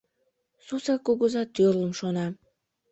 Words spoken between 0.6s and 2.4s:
Сусыр кугыза тӱрлым шона.